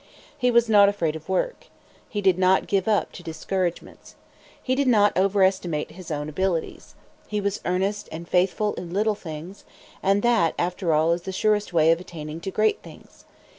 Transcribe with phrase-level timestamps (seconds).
[0.35, 1.67] He was not afraid of work.
[2.09, 4.15] He did not give up to discouragements.
[4.59, 6.95] He did not overestimate his own abilities.
[7.27, 9.63] He was earnest and faithful in little things;
[10.01, 13.25] and that, after all, is the surest way of attaining to great things.